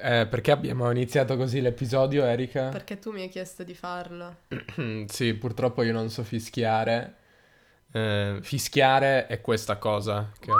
[0.00, 2.68] Eh, perché abbiamo iniziato così l'episodio, Erika?
[2.68, 4.36] Perché tu mi hai chiesto di farlo.
[5.06, 7.14] sì, purtroppo io non so fischiare.
[7.90, 10.50] Eh, fischiare è questa cosa che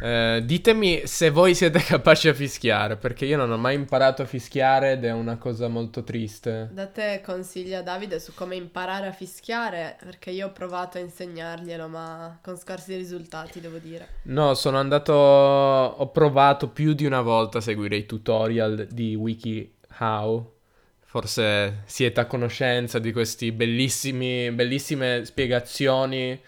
[0.00, 4.24] eh, ditemi se voi siete capaci a fischiare, perché io non ho mai imparato a
[4.24, 6.70] fischiare ed è una cosa molto triste.
[6.72, 11.00] Da te consigli a Davide su come imparare a fischiare, perché io ho provato a
[11.00, 14.08] insegnarglielo, ma con scarsi risultati, devo dire.
[14.24, 15.12] No, sono andato...
[15.12, 20.54] ho provato più di una volta a seguire i tutorial di WikiHow.
[21.10, 26.40] Forse siete a conoscenza di queste bellissime spiegazioni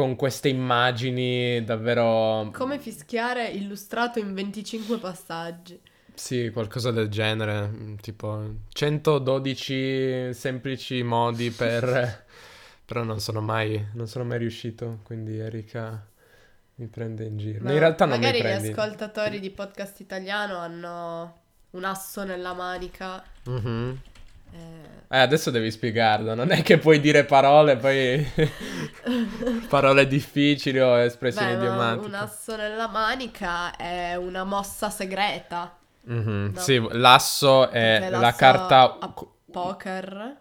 [0.00, 2.50] con queste immagini davvero...
[2.54, 5.78] Come fischiare illustrato in 25 passaggi.
[6.14, 12.24] Sì, qualcosa del genere, tipo 112 semplici modi per...
[12.86, 16.02] però non sono mai, non sono mai riuscito, quindi Erika
[16.76, 17.62] mi prende in giro.
[17.62, 18.42] Ma in realtà non mi prendi.
[18.42, 21.40] Magari gli ascoltatori di podcast italiano hanno
[21.72, 23.22] un asso nella manica.
[23.48, 23.92] Mm-hmm.
[25.12, 28.24] Eh, adesso devi spiegarlo, non è che puoi dire parole, poi
[29.68, 32.06] parole difficili o espressioni Beh, idiomatiche.
[32.06, 35.76] Un asso nella manica è una mossa segreta.
[36.08, 36.52] Mm-hmm.
[36.54, 36.60] No.
[36.60, 38.98] Sì, l'asso è l'asso la carta...
[39.00, 39.12] A
[39.50, 40.36] poker?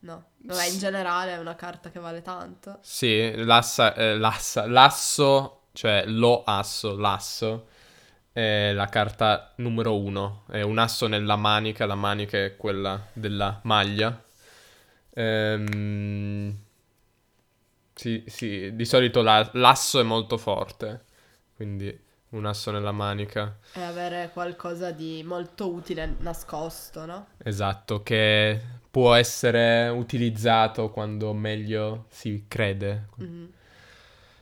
[0.00, 2.80] No, vabbè, in generale è una carta che vale tanto.
[2.82, 7.68] Sì, l'assa, eh, l'assa, l'asso, cioè lo asso, l'asso
[8.34, 10.42] è la carta numero uno.
[10.50, 14.20] È un asso nella manica, la manica è quella della maglia.
[15.14, 16.58] Ehm,
[17.94, 21.04] sì, sì, di solito la, l'asso è molto forte,
[21.54, 21.96] quindi
[22.30, 23.56] un asso nella manica.
[23.72, 27.28] E avere qualcosa di molto utile nascosto, no?
[27.38, 28.60] Esatto, che
[28.90, 33.10] può essere utilizzato quando meglio si crede.
[33.22, 33.44] Mm-hmm.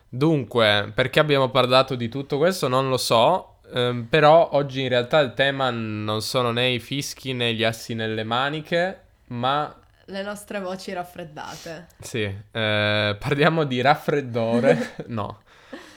[0.09, 5.21] Dunque, perché abbiamo parlato di tutto questo non lo so, Um, però oggi in realtà
[5.21, 9.75] il tema non sono né i fischi né gli assi nelle maniche, ma...
[10.07, 11.87] Le nostre voci raffreddate.
[12.01, 14.95] Sì, eh, parliamo di raffreddore.
[15.09, 15.43] no.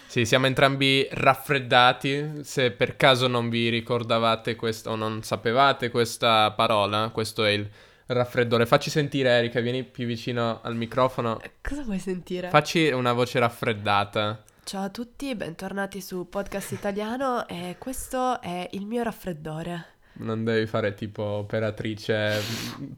[0.07, 2.43] Sì, siamo entrambi raffreddati.
[2.43, 7.69] Se per caso non vi ricordavate questa o non sapevate questa parola, questo è il
[8.05, 8.65] raffreddore.
[8.65, 11.41] Facci sentire, Erika, vieni più vicino al microfono.
[11.61, 12.47] Cosa vuoi sentire?
[12.49, 14.43] Facci una voce raffreddata.
[14.65, 19.85] Ciao a tutti, bentornati su Podcast Italiano e questo è il mio raffreddore.
[20.13, 22.41] Non devi fare tipo operatrice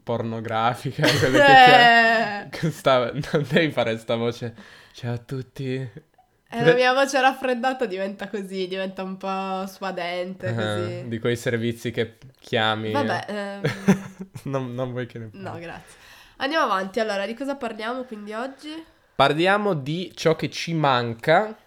[0.02, 2.48] pornografica, quello che c'è.
[2.70, 3.12] Sta...
[3.12, 4.54] Non devi fare sta voce.
[4.92, 5.74] Ciao a tutti.
[5.74, 11.08] E la mia voce raffreddata diventa così, diventa un po' suadente, uh-huh, così.
[11.08, 12.92] Di quei servizi che chiami.
[12.92, 13.24] Vabbè.
[13.28, 13.62] Ehm...
[14.44, 15.42] non, non vuoi che ne parli.
[15.42, 15.98] No, grazie.
[16.36, 18.96] Andiamo avanti, allora, di cosa parliamo quindi oggi?
[19.18, 21.58] Parliamo di ciò che ci manca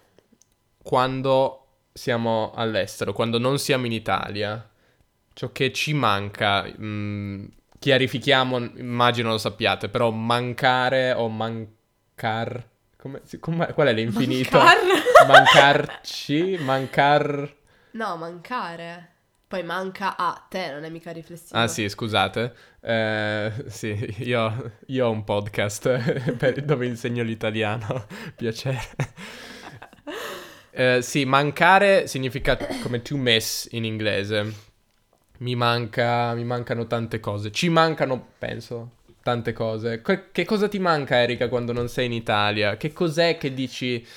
[0.82, 4.70] quando siamo all'estero, quando non siamo in Italia.
[5.34, 7.46] Ciò che ci manca, mh, mm,
[7.78, 12.70] chiarifichiamo, immagino lo sappiate, però mancare o mancar...
[12.96, 14.58] Come, come, qual è l'infinito?
[14.58, 15.28] Mancar.
[15.28, 17.54] Mancarci, mancar...
[17.92, 19.11] No, mancare.
[19.52, 21.60] Poi manca a te, non è mica riflessivo.
[21.60, 22.56] Ah sì, scusate.
[22.80, 28.08] Eh, sì, io, io, ho un podcast per, dove insegno l'italiano.
[28.34, 28.80] Piacere.
[30.72, 34.54] Eh, sì, mancare significa come to miss in inglese.
[35.40, 37.52] Mi, manca, mi mancano tante cose.
[37.52, 38.92] Ci mancano, penso,
[39.22, 40.02] tante cose.
[40.32, 42.78] Che cosa ti manca, Erika, quando non sei in Italia?
[42.78, 44.08] Che cos'è che dici...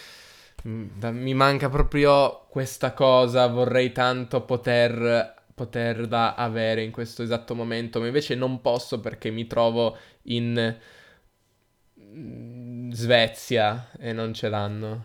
[0.67, 8.01] Mm, mi manca proprio questa cosa, vorrei tanto poter, poterla avere in questo esatto momento,
[8.01, 10.77] ma invece non posso perché mi trovo in
[12.01, 15.05] mm, Svezia e non ce l'hanno.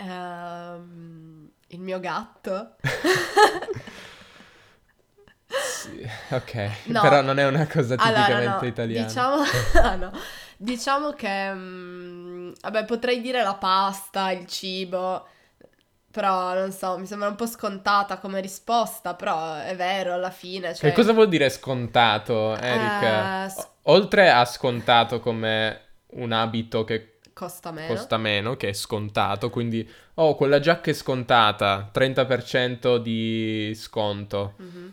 [0.00, 2.76] Um, il mio gatto.
[5.46, 7.00] sì, ok, no.
[7.02, 8.66] però non è una cosa tipicamente allora, no.
[8.66, 9.06] italiana.
[9.06, 9.42] Diciamo,
[9.82, 10.12] ah, no.
[10.56, 15.26] diciamo che, um, vabbè, potrei dire la pasta, il cibo,
[16.10, 20.74] però non so, mi sembra un po' scontata come risposta, però è vero alla fine.
[20.74, 20.90] Cioè...
[20.90, 23.02] Che cosa vuol dire scontato, Eric?
[23.02, 25.80] Uh, sc- Oltre a scontato come
[26.12, 27.92] un abito che costa meno.
[27.92, 34.54] Costa meno, che è scontato, quindi oh, quella giacca è scontata, 30% di sconto.
[34.62, 34.88] Mm-hmm.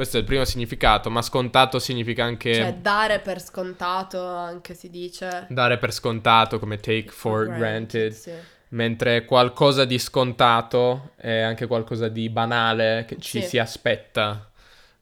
[0.00, 2.54] Questo è il primo significato, ma scontato significa anche...
[2.54, 5.44] Cioè, dare per scontato, anche si dice.
[5.50, 7.58] Dare per scontato, come take for granted.
[7.58, 8.32] granted sì.
[8.68, 13.46] Mentre qualcosa di scontato è anche qualcosa di banale che ci sì.
[13.48, 14.48] si aspetta.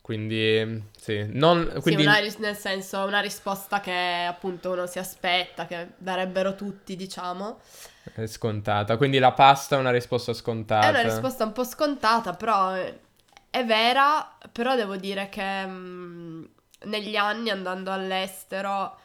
[0.03, 2.03] Quindi, sì, non, quindi...
[2.03, 7.61] sì una, nel senso una risposta che appunto uno si aspetta, che darebbero tutti, diciamo.
[8.03, 10.89] È scontata, quindi la pasta è una risposta scontata.
[10.89, 12.75] È una risposta un po' scontata, però
[13.51, 16.45] È vera, però devo dire che mm,
[16.85, 18.99] negli anni andando all'estero,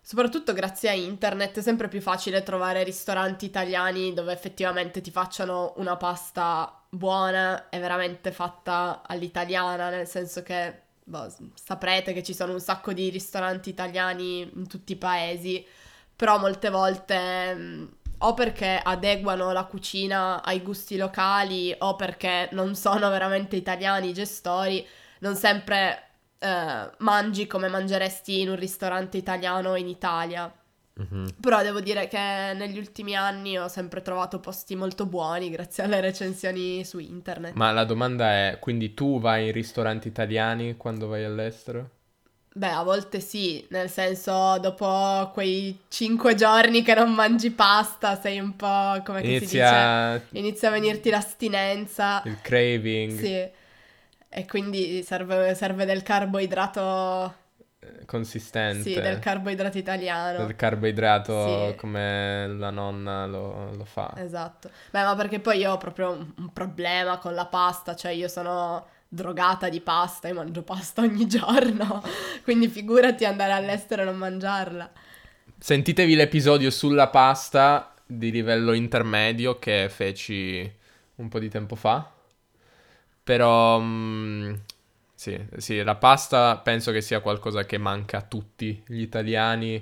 [0.00, 5.74] soprattutto grazie a internet, è sempre più facile trovare ristoranti italiani dove effettivamente ti facciano
[5.76, 12.52] una pasta buona e veramente fatta all'italiana, nel senso che boh, saprete che ci sono
[12.52, 15.64] un sacco di ristoranti italiani in tutti i paesi,
[16.14, 17.86] però molte volte mm,
[18.18, 24.14] o perché adeguano la cucina ai gusti locali o perché non sono veramente italiani i
[24.14, 24.86] gestori,
[25.20, 26.02] non sempre
[26.38, 30.52] eh, mangi come mangeresti in un ristorante italiano in Italia.
[30.98, 31.34] Mhm.
[31.40, 36.00] Però devo dire che negli ultimi anni ho sempre trovato posti molto buoni grazie alle
[36.00, 37.54] recensioni su internet.
[37.54, 41.90] Ma la domanda è, quindi tu vai in ristoranti italiani quando vai all'estero?
[42.56, 48.38] Beh, a volte sì, nel senso dopo quei cinque giorni che non mangi pasta sei
[48.38, 52.22] un po' come che si dice, Inizia inizia a venirti l'astinenza.
[52.24, 53.34] il craving Sì,
[54.30, 57.34] e quindi serve, serve del carboidrato,
[58.06, 60.44] consistente, sì, del carboidrato italiano.
[60.46, 61.74] del carboidrato Sì.
[61.76, 64.12] come la nonna lo, lo fa.
[64.16, 64.70] Esatto.
[64.90, 68.28] Beh, ma perché poi io ho proprio un, un problema con la pasta, cioè io
[68.28, 72.02] sono drogata di pasta e mangio pasta ogni giorno,
[72.42, 74.90] quindi figurati andare all'estero e non mangiarla.
[75.58, 80.70] Sentitevi l'episodio sulla pasta di livello intermedio che feci
[81.16, 82.10] un po' di tempo fa.
[83.22, 84.54] Però mm,
[85.26, 89.74] sì, sì, la pasta penso che sia qualcosa che manca a tutti gli italiani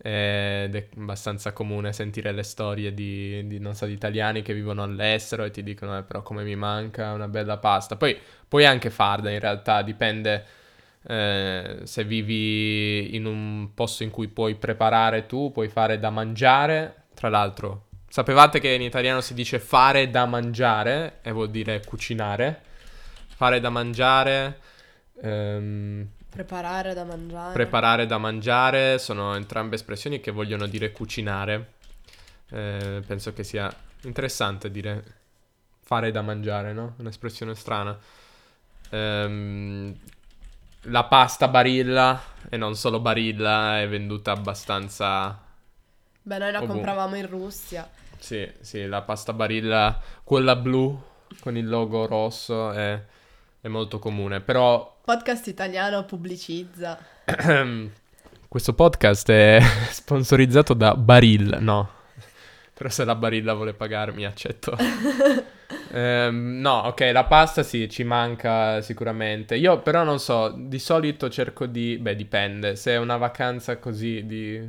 [0.00, 5.44] ed è abbastanza comune sentire le storie di, di, so, di italiani che vivono all'estero
[5.44, 7.96] e ti dicono "Eh, però come mi manca una bella pasta.
[7.96, 8.16] Poi
[8.48, 10.44] puoi anche farla in realtà, dipende
[11.06, 16.94] eh, se vivi in un posto in cui puoi preparare tu, puoi fare da mangiare.
[17.14, 22.62] Tra l'altro, sapevate che in italiano si dice fare da mangiare e vuol dire cucinare?
[23.38, 24.58] Fare da mangiare,
[25.22, 27.52] ehm, Preparare da mangiare.
[27.54, 31.72] preparare da mangiare sono entrambe espressioni che vogliono dire cucinare.
[32.50, 35.04] Eh, penso che sia interessante dire
[35.82, 36.94] fare da mangiare, no?
[36.98, 37.98] Un'espressione strana.
[38.90, 39.94] Ehm,
[40.82, 45.38] la pasta Barilla, e non solo Barilla, è venduta abbastanza...
[46.22, 46.76] Beh, noi la Ovunque.
[46.76, 47.88] compravamo in Russia.
[48.18, 51.00] Sì, sì, la pasta Barilla, quella blu
[51.40, 53.02] con il logo rosso è,
[53.60, 54.40] è molto comune.
[54.40, 56.98] Però Podcast italiano pubblicizza.
[58.46, 59.58] questo podcast è
[59.88, 61.88] sponsorizzato da Barilla, no.
[62.74, 64.76] Però se la Barilla vuole pagarmi, accetto.
[65.90, 69.56] Ehm, no, ok, la pasta sì, ci manca sicuramente.
[69.56, 71.96] Io però non so, di solito cerco di...
[71.96, 72.76] Beh, dipende.
[72.76, 74.60] Se è una vacanza così di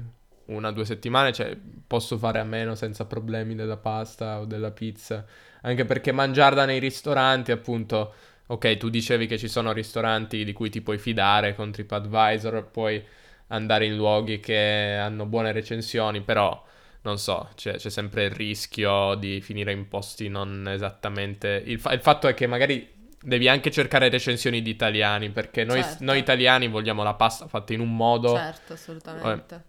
[0.46, 4.72] una o due settimane, cioè, posso fare a meno senza problemi della pasta o della
[4.72, 5.26] pizza.
[5.62, 8.14] Anche perché mangiarla nei ristoranti, appunto...
[8.52, 13.04] Ok, tu dicevi che ci sono ristoranti di cui ti puoi fidare con TripAdvisor, puoi
[13.48, 16.60] andare in luoghi che hanno buone recensioni, però
[17.02, 21.62] non so, c'è, c'è sempre il rischio di finire in posti non esattamente...
[21.64, 22.92] Il, fa- il fatto è che magari
[23.22, 26.04] devi anche cercare recensioni di italiani, perché noi, Certo.
[26.04, 28.36] noi italiani vogliamo la pasta fatta in un modo...
[28.36, 29.64] Certo, assolutamente.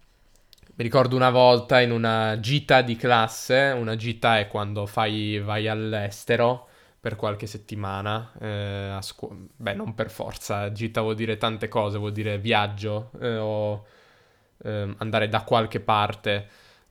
[0.74, 5.68] Mi ricordo una volta in una gita di classe, una gita è quando fai, vai
[5.68, 6.68] all'estero
[7.00, 11.98] per qualche settimana, eh, a scu- beh non per forza, gita vuol dire tante cose,
[11.98, 13.86] vuol dire viaggio eh, o
[14.64, 16.46] ehm, andare da qualche parte,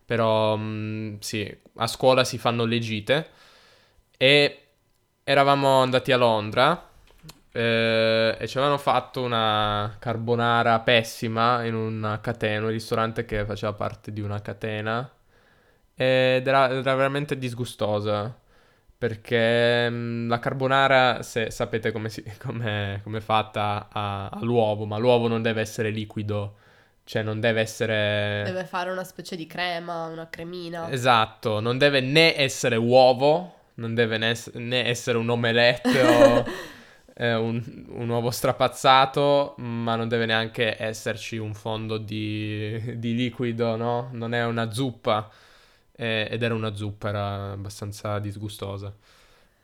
[0.05, 3.29] però mm, sì, a scuola si fanno le gite
[4.17, 4.63] e
[5.23, 6.89] eravamo andati a Londra
[7.51, 13.73] eh, e ci avevano fatto una carbonara pessima in una catena, un ristorante che faceva
[13.73, 15.09] parte di una catena
[15.95, 18.38] ed era, era veramente disgustosa
[18.99, 24.97] perché mm, la carbonara, se sapete come si, come, come è fatta a- all'uovo, ma
[24.97, 26.55] l'uovo non deve essere liquido,
[27.05, 28.41] cioè non deve essere...
[28.43, 30.91] Deve fare una specie di crema, una cremina.
[30.91, 36.43] Esatto, non deve né essere uovo, non deve né, ess- né essere un omelette o
[37.15, 43.77] eh, un, un uovo strapazzato, ma non deve neanche esserci un fondo di, di liquido,
[43.77, 44.09] no?
[44.11, 45.29] Non è una zuppa.
[45.99, 48.93] Eh, ed era una zuppa, era abbastanza disgustosa.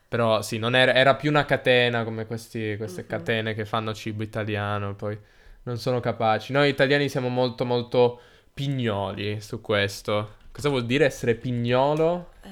[0.08, 3.08] Però sì, non era, era più una catena come questi- queste Mhm.
[3.08, 5.18] catene che fanno cibo italiano, poi
[5.64, 6.52] non sono capaci.
[6.52, 8.20] Noi italiani siamo molto molto
[8.54, 10.34] pignoli su questo.
[10.52, 12.30] Cosa vuol dire essere pignolo?
[12.42, 12.50] Eh,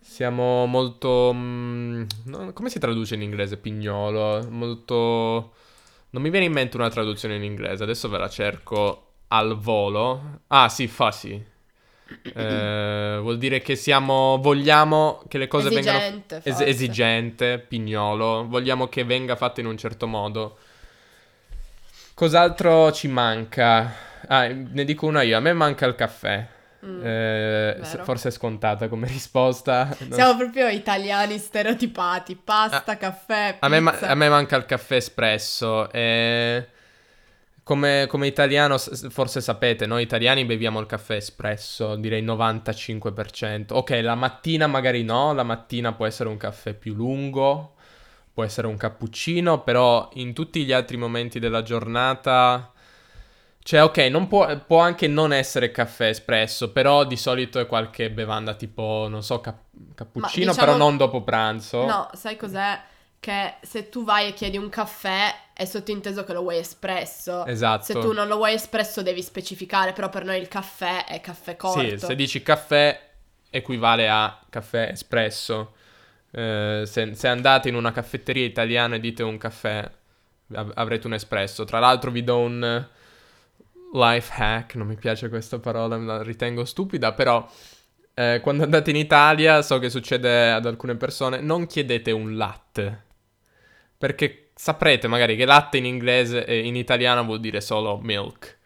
[0.00, 1.30] Siamo molto...
[1.34, 4.46] mm, no, come si traduce in inglese pignolo?
[4.50, 5.52] Molto...
[6.10, 10.40] Non mi viene in mente una traduzione in inglese, adesso ve la cerco al volo.
[10.48, 11.44] Ah sì, fussy.
[12.34, 15.98] Eh, vuol dire che siamo, vogliamo che le cose vengano...
[15.98, 16.66] Esigente, Es- forse.
[16.66, 20.58] esigente, pignolo, vogliamo che venga fatto in un certo modo.
[22.14, 23.92] Cos'altro ci manca?
[24.26, 26.46] Ah, ne dico una io, a me manca il caffè.
[26.84, 27.00] Mm.
[27.04, 29.94] Eh, forse è scontata come risposta.
[30.00, 32.36] Non Siamo proprio italiani stereotipati.
[32.42, 33.66] Pasta, caffè, pizza.
[33.66, 35.90] A me, ma- a me manca il caffè espresso.
[35.92, 36.66] e
[37.70, 43.66] Come, come italiano, forse sapete, noi italiani beviamo il caffè espresso, direi 95%.
[43.74, 47.76] Ok, la mattina magari no, la mattina può essere un caffè più lungo,
[48.34, 52.72] può essere un cappuccino, però in tutti gli altri momenti della giornata...
[53.62, 58.10] Cioè, ok, non può, può anche non essere caffè espresso, però di solito è qualche
[58.10, 59.62] bevanda tipo, non so, cap-
[59.94, 61.86] cappuccino, diciamo- però non dopo pranzo.
[61.86, 62.80] No, sai cos'è?
[63.20, 67.44] Che se tu vai e chiedi un caffè è sottinteso che lo vuoi espresso.
[67.44, 67.84] Esatto.
[67.84, 71.54] Se tu non lo vuoi espresso devi specificare, però per noi il caffè è caffè
[71.56, 71.80] corto.
[71.80, 72.98] Sì, se dici caffè
[73.50, 75.74] equivale a caffè espresso.
[76.30, 79.86] Eh, se, se andate in una caffetteria italiana e dite un caffè,
[80.54, 81.64] av- avrete un espresso.
[81.66, 82.88] Tra l'altro vi do un eh,
[83.92, 87.46] life hack, non mi piace questa parola, la ritengo stupida, però
[88.14, 93.08] eh, quando andate in Italia, so che succede ad alcune persone, non chiedete un latte.
[93.98, 98.58] Perché saprete magari che latte in inglese e in italiano vuol dire solo milk,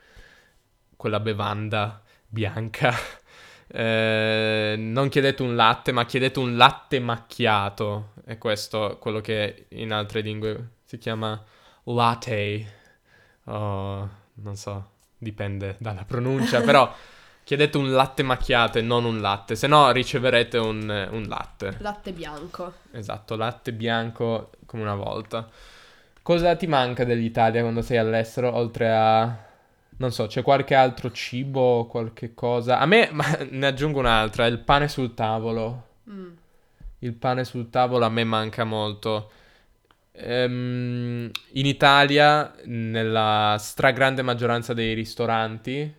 [0.97, 2.93] quella bevanda bianca.
[3.67, 8.13] Eh, non chiedete un latte, ma chiedete un latte macchiato.
[8.25, 11.43] E questo, quello che in altre lingue si chiama
[11.85, 12.73] latte.
[13.45, 16.95] Oh, non so, dipende dalla pronuncia, però
[17.43, 21.77] chiedete un latte macchiato e non un latte, se no riceverete un, un latte.
[21.81, 22.75] Latte bianco.
[22.93, 25.49] Esatto, latte bianco come una volta.
[26.25, 29.45] Cosa ti manca dell'Italia quando sei all'estero, oltre a...
[29.99, 32.79] Non so, c'è qualche altro cibo, qualche cosa?
[32.79, 35.89] A me, ma ne aggiungo un'altra, il pane sul tavolo.
[36.09, 36.33] Mm.
[37.01, 39.31] Il pane sul tavolo a me manca molto.
[40.13, 45.95] Ehm, in Italia, nella stragrande maggioranza dei ristoranti,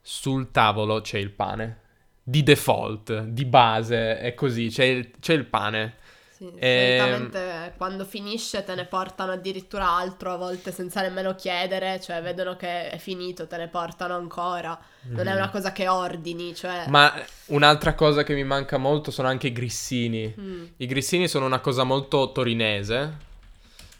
[0.00, 1.80] sul tavolo c'è il pane.
[2.22, 5.96] Di default, di base, è così, c'è il, c'è il pane.
[6.36, 11.98] Sì, Ehm, solitamente quando finisce te ne portano addirittura altro, a volte senza nemmeno chiedere,
[11.98, 14.78] cioè vedono che è finito, te ne portano ancora.
[15.08, 16.84] Non è una cosa che ordini, cioè...
[16.88, 17.14] Ma
[17.46, 20.34] un'altra cosa che mi manca molto sono anche i grissini.
[20.38, 20.64] Mm.
[20.76, 23.16] I grissini sono una cosa molto torinese.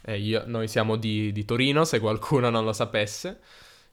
[0.05, 3.39] Eh, io- noi siamo di, di Torino, se qualcuno non lo sapesse.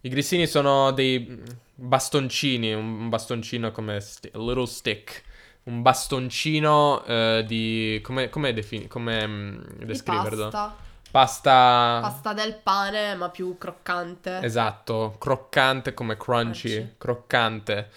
[0.02, 1.44] I grissini sono dei mm,
[1.76, 5.22] bastoncini, un bastoncino come a little stick.
[5.64, 8.00] Un bastoncino eh, di...
[8.02, 10.50] come, come, defini- come mm, Di descriverlo?
[10.50, 10.76] pasta,
[11.10, 11.98] Pasta...
[12.02, 14.40] pasta del pane ma più croccante.
[14.42, 16.94] Esatto, croccante come crunchy, Crunchy.
[16.98, 17.88] croccante.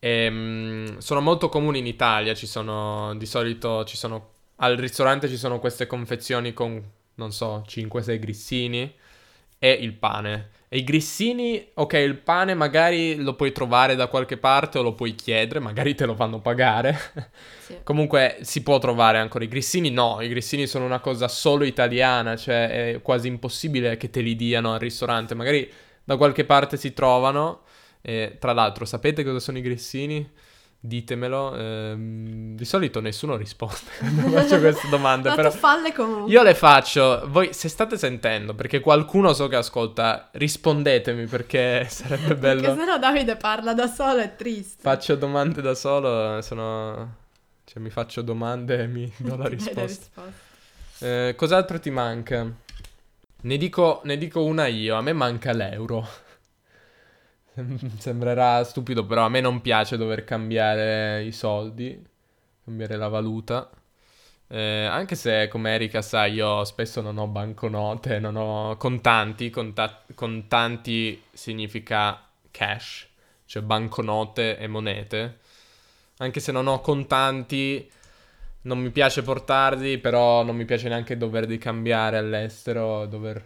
[0.00, 5.36] Ehm, sono molto comuni in Italia, ci sono, di solito ci sono, al ristorante ci
[5.36, 6.82] sono queste confezioni con,
[7.14, 8.92] non so, 5-6 grissini
[9.58, 10.50] e il pane.
[10.70, 14.92] E i grissini, ok, il pane magari lo puoi trovare da qualche parte o lo
[14.92, 16.96] puoi chiedere, magari te lo fanno pagare.
[17.68, 17.76] Sì.
[17.82, 22.34] Comunque si può trovare ancora i grissini, no, i grissini sono una cosa solo italiana,
[22.34, 25.70] cioè è quasi impossibile che te li diano al ristorante, magari
[26.02, 27.64] da qualche parte si trovano.
[28.00, 30.26] E, tra l'altro, sapete cosa sono i grissini?
[30.80, 31.56] Ditemelo.
[31.56, 36.30] ehm, di solito nessuno risponde quando faccio queste domande, Ma però falle comunque.
[36.32, 37.22] io le faccio.
[37.26, 42.60] Voi, se state sentendo, perché qualcuno so che ascolta, rispondetemi perché sarebbe bello.
[42.60, 44.82] Perché sennò Davide parla da solo, è triste.
[44.82, 47.16] Faccio domande da solo, sono...
[47.64, 49.82] Cioè, mi faccio domande e mi do la risposta.
[49.82, 50.32] risposta.
[51.00, 52.50] Eh, cos'altro ti manca?
[53.40, 56.06] Ne dico, ne dico una io, a me manca l'euro.
[57.58, 62.00] Sem- Sembrerà stupido, però a me non piace dover cambiare i soldi,
[62.64, 63.68] cambiare la valuta.
[64.50, 69.50] Eh, anche se, come Erika sa, io spesso non ho banconote, non ho contanti.
[69.50, 73.08] Conta- contanti significa cash,
[73.44, 75.38] cioè banconote e monete.
[76.18, 77.90] Anche se non ho contanti,
[78.62, 83.44] non mi piace portarli, però non mi piace neanche doverli cambiare all'estero, dover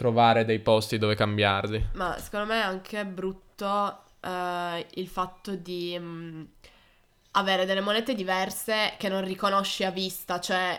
[0.00, 1.88] trovare dei posti dove cambiarli.
[1.92, 6.42] Ma secondo me è anche brutto eh, il fatto di mm,
[7.32, 10.74] avere delle monete diverse che non riconosci a vista, cioè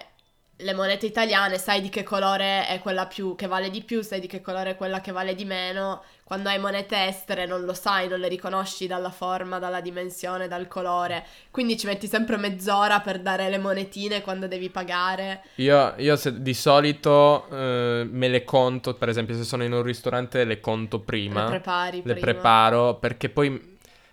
[0.62, 4.20] le monete italiane sai di che colore è quella più che vale di più, sai
[4.20, 6.03] di che colore è quella che vale di meno.
[6.24, 10.68] Quando hai monete estere non lo sai, non le riconosci dalla forma, dalla dimensione, dal
[10.68, 11.25] colore.
[11.51, 15.44] Quindi ci metti sempre mezz'ora per dare le monetine quando devi pagare.
[15.56, 19.82] Io, io se- di solito eh, me le conto, per esempio se sono in un
[19.82, 21.44] ristorante le conto prima.
[21.44, 22.20] Le prepari le prima.
[22.20, 23.71] preparo perché poi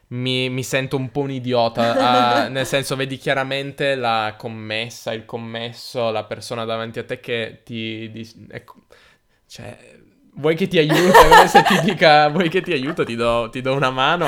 [0.09, 1.95] mi, mi sento un po' un idiota,
[2.45, 7.61] ah, nel senso vedi chiaramente la commessa, il commesso, la persona davanti a te che
[7.65, 8.11] ti...
[8.11, 8.75] di- ecco,
[9.47, 9.77] cioè,
[10.35, 11.49] vuoi che ti aiuti?
[11.49, 14.27] Se ti dica, vuoi che ti aiuto, ti do, ti do una mano,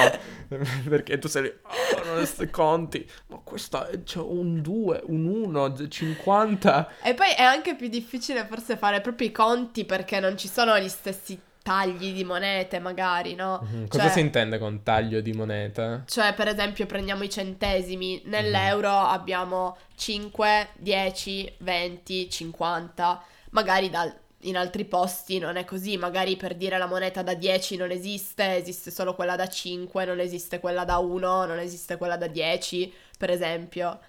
[0.88, 5.26] perché tu sei lì, oh, non questi conti, ma questa è c'è un 2, un
[5.26, 6.88] 1, 50...
[7.02, 10.78] E poi è anche più difficile forse fare proprio i conti perché non ci sono
[10.78, 11.38] gli stessi
[11.70, 13.60] tagli di monete, magari, no?
[13.62, 13.86] Mhm.
[13.86, 16.02] Cosa Cioè- si intende con taglio di moneta?
[16.04, 18.22] Cioè, per esempio, prendiamo i centesimi.
[18.24, 23.22] Nell'euro abbiamo 5, 10, 20, 50.
[23.50, 24.12] Magari dal-
[24.44, 25.96] in altri posti non è così.
[25.96, 30.18] Magari per dire la moneta da 10 non esiste, esiste solo quella da 5, non
[30.18, 34.00] esiste quella da 1, non esiste quella da 10, per esempio.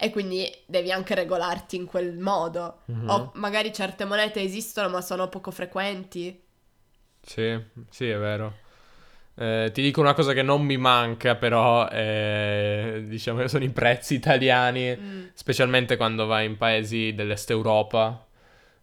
[0.00, 2.82] E quindi devi anche regolarti in quel modo.
[2.84, 3.08] Mhm.
[3.08, 6.46] O magari certe monete esistono ma sono poco frequenti.
[7.28, 7.58] Sì,
[7.90, 8.54] sì, è vero.
[9.36, 13.70] Eh, ti dico una cosa che non mi manca, però, eh, diciamo che sono i
[13.70, 15.26] prezzi italiani, Mm.
[15.34, 18.26] specialmente quando vai in paesi dell'Est Europa,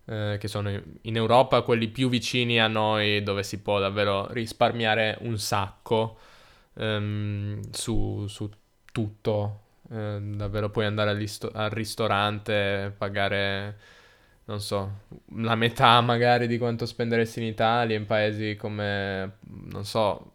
[0.05, 5.17] eh, che sono in Europa quelli più vicini a noi, dove si può davvero risparmiare
[5.21, 6.17] un sacco
[6.77, 8.49] ehm, su, su
[8.91, 9.61] tutto.
[9.91, 13.77] Eh, davvero puoi andare all'isto- al ristorante, pagare,
[14.45, 14.91] non so,
[15.37, 19.37] la metà magari di quanto spenderesti in Italia, in paesi come,
[19.69, 20.31] non so,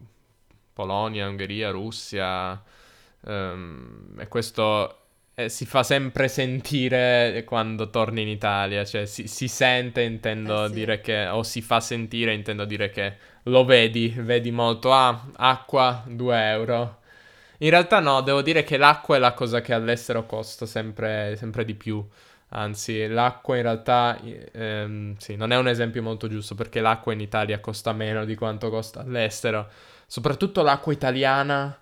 [0.72, 2.62] Polonia, Ungheria, Russia.
[3.26, 4.96] ehm, e questo
[5.34, 10.72] eh, si fa sempre sentire quando torni in Italia, cioè si, si sente, intendo Eh
[10.72, 10.72] sì.
[10.72, 16.04] dire che, o si fa sentire, intendo dire che lo vedi, vedi molto, ah, acqua,
[16.06, 16.98] 2 euro.
[17.58, 21.64] In realtà no, devo dire che l'acqua è la cosa che all'estero costa sempre, sempre
[21.64, 22.06] di più.
[22.52, 27.20] Anzi, l'acqua in realtà, ehm, sì, non è un esempio molto giusto perché l'acqua in
[27.20, 29.68] Italia costa meno di quanto costa all'estero.
[30.06, 31.78] Soprattutto l'acqua italiana,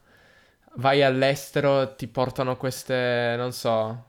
[0.74, 4.04] vai all'estero, ti portano queste, non so,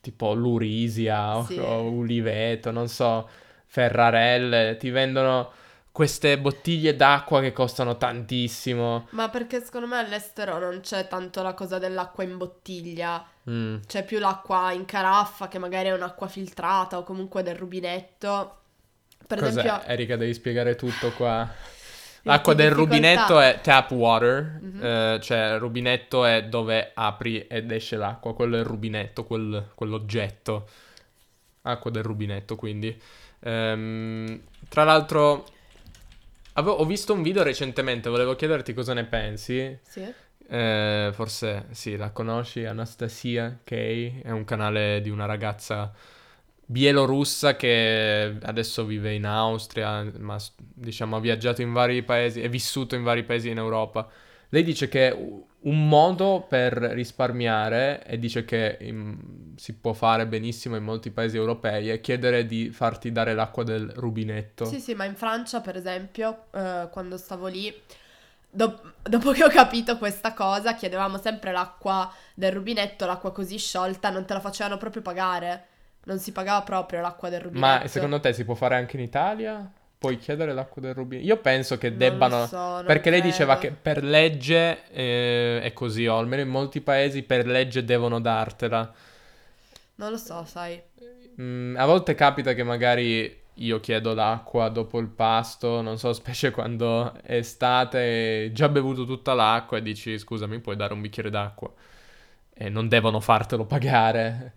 [0.00, 1.58] tipo l'Urisia o, Sì.
[1.58, 3.28] o Uliveto, non so,
[3.66, 5.52] Ferrarelle, ti vendono
[5.92, 9.08] queste bottiglie d'acqua che costano tantissimo.
[9.10, 13.22] Ma perché secondo me all'estero non c'è tanto la cosa dell'acqua in bottiglia.
[13.50, 13.76] Mm.
[13.86, 18.58] C'è più l'acqua in caraffa che magari è un'acqua filtrata o comunque del rubinetto.
[19.26, 19.60] Per Cos'è?
[19.60, 21.48] esempio, Erika, devi spiegare tutto qua.
[22.24, 22.94] L'acqua del difficoltà.
[22.94, 24.84] rubinetto è tap water, Mhm.
[24.84, 29.70] eh, cioè il rubinetto è dove apri ed esce l'acqua, quello è il rubinetto, quel-
[29.74, 30.68] quell'oggetto.
[31.62, 32.96] Acqua del rubinetto, quindi.
[33.40, 35.46] Ehm, tra l'altro,
[36.54, 39.78] avevo- ho visto un video recentemente, volevo chiederti cosa ne pensi.
[39.82, 40.12] sì.
[40.48, 45.92] Eh, forse sì, la conosci, Anastasia Kay, è un canale di una ragazza
[46.64, 52.94] bielorussa che adesso vive in Austria, ma diciamo ha viaggiato in vari paesi, è vissuto
[52.94, 54.08] in vari paesi in Europa.
[54.48, 55.16] Lei dice che
[55.62, 61.36] un modo per risparmiare, e dice che in- si può fare benissimo in molti paesi
[61.36, 64.64] europei, è chiedere di farti dare l'acqua del rubinetto.
[64.64, 67.72] Sì, sì, ma in Francia, per esempio, eh, quando stavo lì,
[68.52, 74.10] dop- dopo che ho capito questa cosa, chiedevamo sempre l'acqua del rubinetto, l'acqua così sciolta,
[74.10, 75.66] non te la facevano proprio pagare.
[76.04, 77.80] Non si pagava proprio l'acqua del rubinetto.
[77.80, 79.70] Ma secondo te si può fare anche in Italia?
[79.98, 81.26] Puoi chiedere l'acqua del rubinetto?
[81.26, 82.46] Io penso che debbano...
[82.46, 83.74] so, Perché lei diceva credo.
[83.76, 88.92] che per legge eh, è così, o almeno in molti paesi per legge devono dartela.
[89.94, 90.82] Non lo so, sai.
[91.40, 96.50] Mm, a volte capita che magari io chiedo l'acqua dopo il pasto, non so, specie
[96.50, 101.72] quando è estate già bevuto tutta l'acqua e dici scusami, puoi dare un bicchiere d'acqua?
[102.54, 104.52] E non devono fartelo pagare.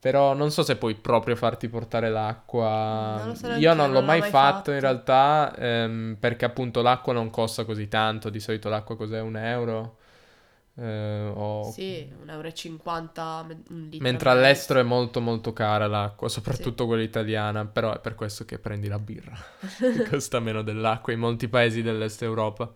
[0.00, 3.24] Però non so se puoi proprio farti portare l'acqua.
[3.24, 4.80] Non so Io non non l'ho l'ho mai mai fatto in fatto.
[4.80, 8.30] realtà, ehm, perché appunto l'acqua non costa così tanto.
[8.30, 9.20] Di solito l'acqua cos'è?
[9.20, 9.96] Un euro?
[10.78, 14.02] Eh, o- Sì, 1,50 euro un litro.
[14.04, 18.58] Mentre all'estero è molto molto cara l'acqua, soprattutto quella italiana, però è per questo che
[18.58, 19.34] prendi la birra,
[19.92, 22.72] che costa meno dell'acqua in molti paesi dell'est Europa.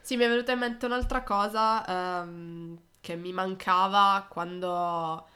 [0.00, 1.84] Sì, mi è venuta in mente un'altra cosa
[2.22, 5.26] ehm, che mi mancava quando,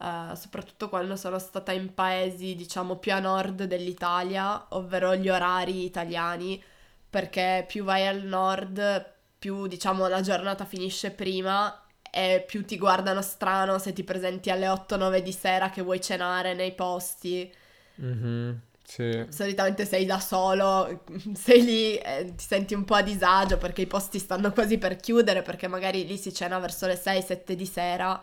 [0.00, 5.84] eh, soprattutto quando sono stata in paesi, diciamo, più a nord dell'Italia, ovvero gli orari
[5.84, 6.62] italiani,
[7.08, 9.14] perché più vai al nord,
[9.46, 14.66] più, diciamo, la giornata finisce prima e più ti guardano strano se ti presenti alle
[14.66, 17.48] 8-9 di sera che vuoi cenare nei posti.
[17.94, 19.24] Mhm, sì.
[19.28, 21.04] Solitamente sei da solo,
[21.34, 24.96] sei lì e ti senti un po' a disagio perché i posti stanno quasi per
[24.96, 28.20] chiudere perché magari lì si cena verso le 6-7 di sera,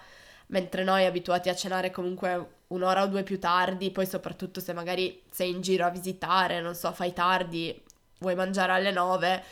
[0.48, 5.24] mentre noi abituati a cenare comunque un'ora o due più tardi, poi soprattutto se magari
[5.30, 7.82] sei in giro a visitare, non so, fai tardi,
[8.20, 9.44] vuoi mangiare alle 9,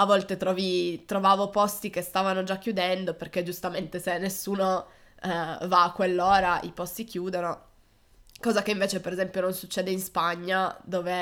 [0.00, 4.86] a volte trovi, trovavo posti che stavano già chiudendo perché giustamente se nessuno
[5.22, 5.28] eh,
[5.66, 7.66] va a quell'ora i posti chiudono.
[8.40, 11.12] Cosa che invece per esempio non succede in Spagna dove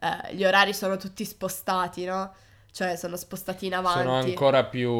[0.00, 2.34] eh, gli orari sono tutti spostati, no?
[2.72, 4.00] Cioè sono spostati in avanti.
[4.02, 4.90] Sono ancora più...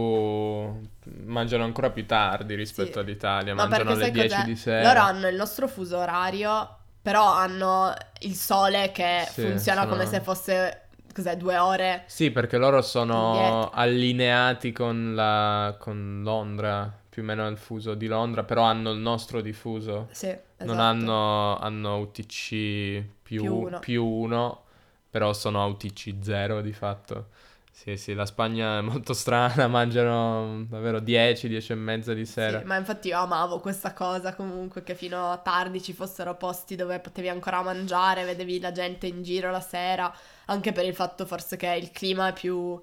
[1.25, 2.99] mangiano ancora più tardi rispetto Sì.
[2.99, 4.45] all'Italia, Ma mangiano alle sai 10 cos'è?
[4.45, 4.93] di sera.
[4.93, 10.07] Loro hanno il nostro fuso orario, però hanno il sole che Sì, funziona sono- come
[10.07, 10.88] se fosse,
[11.23, 12.05] cos'è, due ore.
[12.07, 13.71] Sì, perché loro sono Indietro.
[13.71, 15.77] allineati con la...
[15.79, 20.09] con Londra, più o meno il fuso di Londra, però hanno il nostro diffuso.
[20.13, 20.65] Sì, esatto.
[20.65, 23.79] Non hanno, hanno UTC più, Più uno.
[23.81, 24.63] più uno,
[25.11, 27.29] però sono a UTC 0 di fatto.
[27.71, 32.59] Sì, sì, la Spagna è molto strana, mangiano davvero 10, 10 e mezza di sera.
[32.59, 36.75] Sì, ma infatti io amavo questa cosa comunque che fino a tardi ci fossero posti
[36.75, 40.13] dove potevi ancora mangiare, vedevi la gente in giro la sera,
[40.49, 42.81] anche per il fatto forse che il clima è più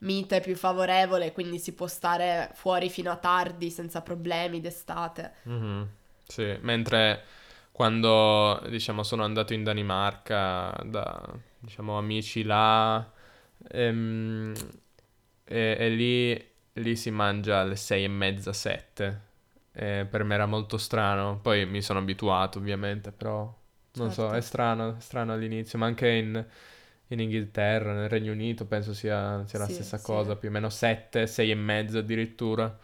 [0.00, 5.34] mite, più favorevole, quindi si può stare fuori fino a tardi senza problemi d'estate.
[5.44, 5.88] Mhm,
[6.26, 7.22] Sì, mentre
[7.70, 11.22] quando, diciamo, sono andato in Danimarca da,
[11.58, 13.08] diciamo, amici là,
[13.68, 14.52] ehm,
[15.44, 19.24] e, e lì, lì si mangia alle sei e mezza, sette.
[19.72, 21.38] E per me era molto strano.
[21.40, 23.54] Poi mi sono abituato, ovviamente, però
[23.92, 24.32] non so, Certo.
[24.32, 26.46] è strano, è strano all'inizio, ma anche in,
[27.08, 30.02] in Inghilterra, nel Regno Unito, penso sia, sia la Sì, stessa sì.
[30.02, 32.76] cosa, più o meno sette, sei e mezza addirittura.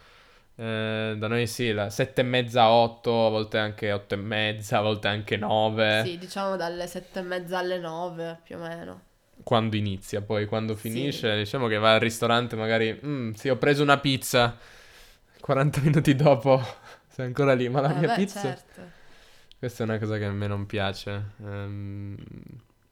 [0.55, 4.79] Eh, da noi sì, la sette e mezza, otto, a volte anche otto e mezza,
[4.79, 6.01] a volte anche nove.
[6.01, 9.01] Sì, diciamo dalle sette e mezza alle nove più o meno.
[9.43, 10.79] Quando inizia, poi quando Sì.
[10.79, 14.57] finisce, diciamo che va al ristorante, magari, "Mm, sì, ho preso una pizza,
[15.41, 16.61] 40 minuti dopo
[17.09, 18.39] sei ancora lì, ma la Eh, mia beh, pizza...
[18.41, 18.91] certo.
[19.57, 21.31] Questa è una cosa che a me non piace.
[21.41, 22.15] Ehm,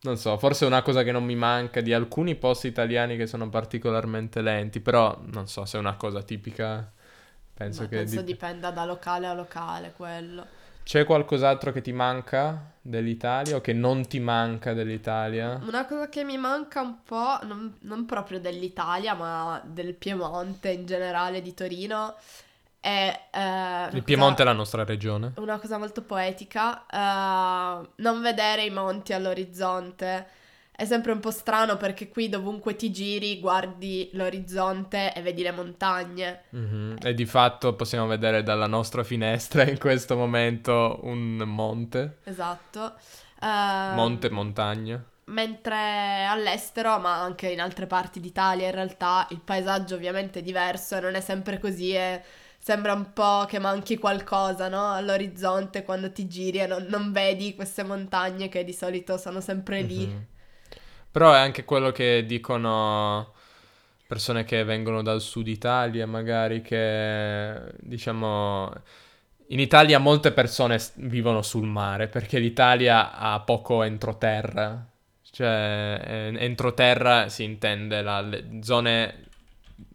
[0.02, 3.28] non so, forse è una cosa che non mi manca di alcuni posti italiani che
[3.28, 6.92] sono particolarmente lenti, però non so se è una cosa tipica.
[7.54, 10.48] Penso Ma che penso dip- dipenda da locale a locale quello.
[10.84, 15.62] C'è qualcos'altro che ti manca dell'Italia o che non ti manca dell'Italia?
[15.62, 20.86] Una cosa che mi manca un po', non, non proprio dell'Italia, ma del Piemonte in
[20.88, 22.16] generale di Torino,
[22.82, 23.30] è...
[23.32, 25.34] una Il Piemonte è cosa- la nostra regione.
[25.38, 30.28] Una cosa molto poetica, eh, non vedere i monti all'orizzonte.
[30.72, 35.52] È sempre un po' strano perché qui dovunque ti giri guardi l'orizzonte e vedi le
[35.52, 36.46] montagne.
[36.50, 36.98] Mhm.
[37.04, 42.96] E di fatto possiamo vedere dalla nostra finestra in questo momento un monte, Esatto.
[43.40, 45.04] Eh, monte, montagna.
[45.26, 50.98] Mentre all'estero, ma anche in altre parti d'Italia, in realtà il paesaggio ovviamente è diverso
[50.98, 52.22] e non è sempre così e
[52.62, 54.94] sembra un po' che manchi qualcosa, no?
[54.94, 59.82] All'orizzonte quando ti giri e non, non vedi queste montagne che di solito sono sempre
[59.82, 60.06] lì.
[60.06, 60.26] Mhm.
[61.12, 63.34] Però è anche quello che dicono
[64.08, 68.72] persone che vengono dal sud Italia, magari che diciamo
[69.48, 74.86] in Italia molte persone vivono sul mare perché l'Italia ha poco entroterra.
[75.30, 79.30] Cioè, eh, entroterra si intende le zone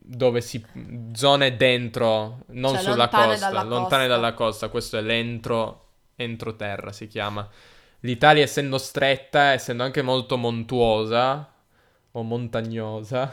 [0.09, 0.65] dove si
[1.13, 4.07] zone dentro, non Cioè, sulla lontane costa, dalla lontane costa.
[4.07, 5.81] dalla costa, questo è l'entro
[6.17, 7.49] entroterra si chiama.
[8.01, 11.53] L'Italia essendo stretta, essendo anche molto montuosa
[12.13, 13.33] o montagnosa,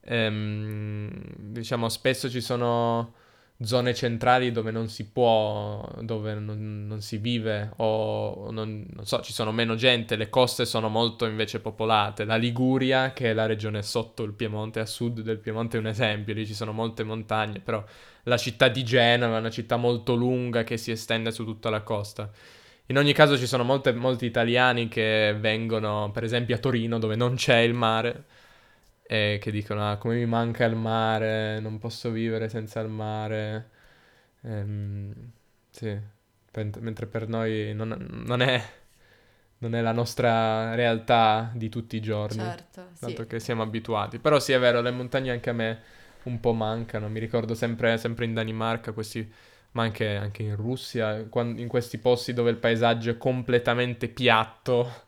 [0.00, 3.14] ehm, diciamo spesso ci sono
[3.64, 9.20] zone centrali dove non si può, dove non, non si vive o non, non so,
[9.20, 12.24] ci sono meno gente, le coste sono molto invece popolate.
[12.24, 15.86] La Liguria, che è la regione sotto il Piemonte, a sud del Piemonte è un
[15.86, 17.84] esempio, lì ci sono molte montagne, però
[18.24, 21.82] la città di Genova è una città molto lunga che si estende su tutta la
[21.82, 22.30] costa.
[22.86, 27.16] In ogni caso ci sono molte- molti italiani che vengono, per esempio, a Torino dove
[27.16, 28.24] non c'è il mare
[29.12, 33.68] e che dicono, ah, come mi manca il mare, non posso vivere senza il mare.
[34.42, 35.12] Ehm,
[35.70, 35.98] sì,
[36.50, 37.94] pen- mentre per noi non,
[38.24, 38.62] non è,
[39.58, 43.00] non è la nostra realtà di tutti i giorni, Certo, sì.
[43.00, 44.18] tanto che siamo abituati.
[44.18, 45.80] Però sì, è vero, le montagne anche a me
[46.22, 47.08] un po' mancano.
[47.10, 49.30] Mi ricordo sempre, sempre in Danimarca questi
[49.72, 55.04] ma anche, anche in Russia, in questi posti dove il paesaggio è completamente piatto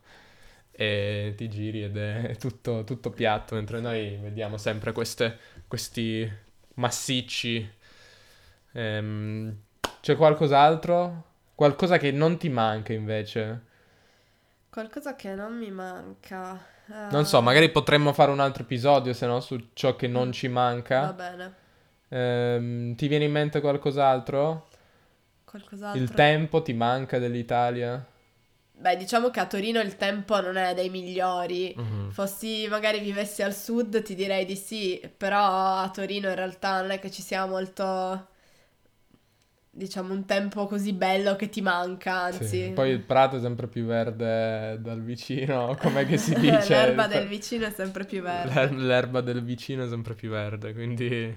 [0.76, 6.30] e ti giri ed è tutto, tutto piatto, mentre noi vediamo sempre queste- questi
[6.74, 7.68] massicci.
[8.72, 9.56] Ehm,
[10.00, 11.24] c'è qualcos'altro?
[11.54, 13.62] Qualcosa che non ti manca invece?
[14.68, 16.60] Qualcosa che non mi manca.
[17.08, 20.32] Non so, eh, magari potremmo fare un altro episodio, se no, su ciò che non
[20.32, 21.12] ci Va manca.
[21.12, 21.54] bene.
[22.08, 24.68] Ehm, ti viene in mente qualcos'altro?
[25.44, 26.00] Qualcos'altro.
[26.00, 28.04] Il tempo ti manca dell'Italia?
[28.84, 31.74] Beh, diciamo che a Torino il tempo non è dei migliori.
[31.74, 32.10] Mhm.
[32.10, 36.90] Fossi magari vivessi al sud ti direi di sì, però a Torino in realtà non
[36.90, 38.26] è che ci sia molto,
[39.70, 42.72] diciamo, un tempo così bello che ti manca, Sì, anzi.
[42.74, 46.68] Poi il prato è sempre più verde dal vicino, com'è che si dice?
[46.74, 48.52] L'erba del vicino è sempre più verde.
[48.52, 51.34] L'er- L'erba del vicino è sempre più verde, quindi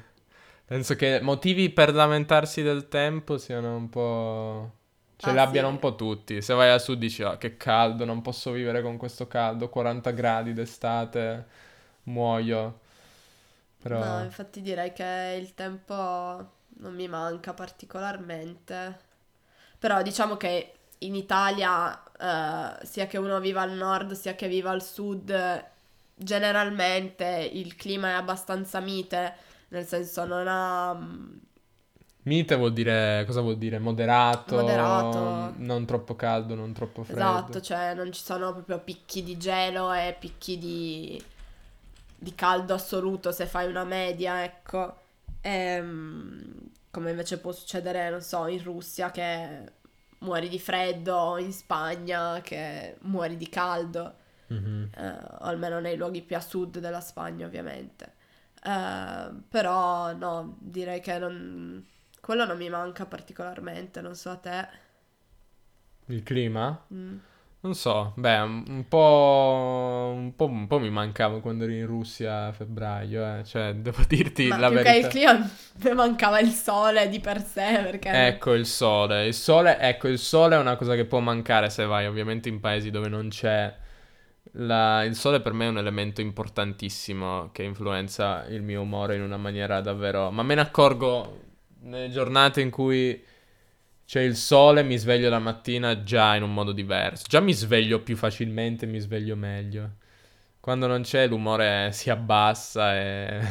[0.66, 4.77] penso che motivi per lamentarsi del tempo siano un po'...
[5.18, 5.70] ce Ah, li abbiano sì.
[5.70, 6.42] un po' tutti.
[6.42, 10.12] Se vai a sud dici, ah, che caldo, non posso vivere con questo caldo, 40
[10.12, 11.46] gradi d'estate,
[12.04, 12.80] muoio.
[13.80, 14.04] Però...
[14.04, 15.94] No, infatti direi che il tempo
[16.80, 19.00] non mi manca particolarmente.
[19.80, 22.04] Però diciamo che in Italia,
[22.82, 25.66] eh, sia che uno viva al nord, sia che viva al sud,
[26.16, 29.36] generalmente il clima è abbastanza mite,
[29.70, 30.98] nel senso non ha...
[32.28, 33.80] Mite vuol dire, cosa vuol dire?
[33.80, 35.54] Moderato, Moderato.
[35.60, 37.20] non troppo caldo, non troppo freddo.
[37.22, 41.24] Esatto, cioè non ci sono proprio picchi di gelo e picchi di,
[42.18, 44.98] di caldo assoluto se fai una media, ecco.
[45.40, 49.72] Ehm, come invece può succedere, non so, in Russia che
[50.20, 54.16] muori di freddo, o in Spagna che muori di caldo,
[54.48, 54.90] Mhm.
[54.98, 58.16] eh, o almeno nei luoghi più a sud della Spagna, ovviamente.
[58.62, 61.86] Eh, però no, direi che non...
[62.28, 64.68] quello non mi manca particolarmente, non so a te.
[66.08, 66.84] Il clima?
[66.94, 67.20] Mm.
[67.62, 72.48] Non so, beh, un po', un po', un po' mi mancava quando ero in Russia
[72.48, 73.44] a febbraio, eh.
[73.46, 74.98] Cioè, devo dirti Ma la più che verità.
[74.98, 75.34] il clima
[75.84, 79.28] mi mancava il sole di per sé perché Ecco il sole.
[79.28, 82.60] Il sole, ecco, il sole è una cosa che può mancare se vai ovviamente in
[82.60, 83.76] paesi dove non c'è.
[84.54, 89.22] la- Il sole per me è un elemento importantissimo che influenza il mio umore in
[89.22, 90.32] una maniera davvero.
[90.32, 91.42] Ma me ne accorgo
[91.88, 93.24] nelle giornate in cui
[94.06, 97.26] c'è il sole, mi sveglio la mattina già in un modo diverso.
[97.28, 99.96] Già mi sveglio più facilmente, mi sveglio meglio.
[100.60, 103.42] Quando non c'è l'umore si abbassa e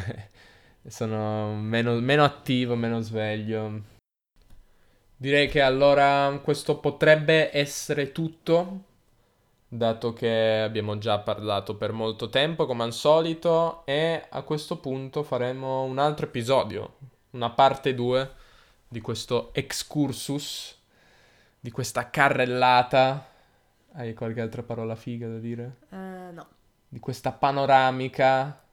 [0.87, 3.95] sono meno, meno attivo, meno sveglio.
[5.15, 8.83] Direi che allora questo potrebbe essere tutto,
[9.67, 15.23] dato che abbiamo già parlato per molto tempo come al solito e a questo punto
[15.23, 16.97] faremo un altro episodio,
[17.31, 18.31] una parte 2
[18.87, 20.77] di questo excursus,
[21.59, 23.29] di questa carrellata.
[23.93, 25.77] Hai qualche altra parola figa da dire?
[25.89, 26.47] Eh, no.
[26.87, 28.63] Di questa panoramica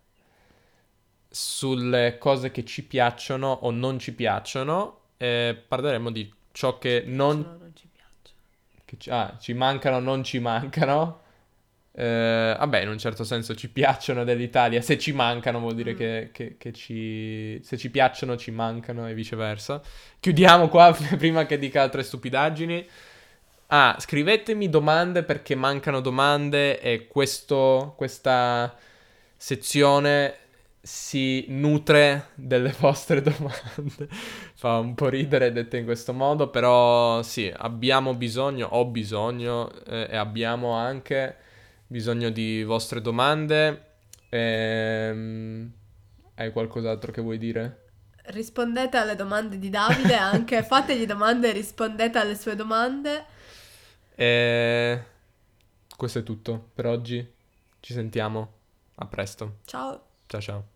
[1.29, 7.43] sulle cose che ci piacciono o non ci piacciono e parleremo di ciò che non
[7.43, 7.89] Solo non ci
[8.85, 11.23] che ci, ah, ci mancano, non ci mancano.
[11.97, 14.81] Eh, vabbè, in un certo senso ci piacciono dell'Italia.
[14.83, 15.97] Se ci mancano vuol dire Mm.
[15.97, 17.61] che, che- che ci...
[17.63, 19.81] Se ci piacciono ci mancano e viceversa.
[20.21, 22.87] Chiudiamo qua prima che dica altre stupidaggini.
[23.69, 28.75] Ah, scrivetemi domande perché mancano domande e questo, questa
[29.37, 30.37] sezione
[30.83, 34.09] si nutre delle vostre domande.
[34.55, 40.09] Fa un po' ridere dette in questo modo, però sì, abbiamo bisogno, ho bisogno eh,
[40.11, 41.37] e abbiamo anche
[41.95, 43.93] bisogno di vostre domande.
[44.29, 45.73] Ehm,
[46.35, 47.83] hai qualcos'altro che vuoi dire?
[48.25, 53.25] Rispondete alle domande di Davide, anche fategli domande e rispondete alle sue domande.
[54.17, 55.05] E
[55.97, 57.33] questo è tutto per oggi.
[57.79, 58.53] Ci sentiamo.
[58.97, 59.59] A presto.
[59.65, 60.07] Ciao.
[60.27, 60.74] Ciao ciao.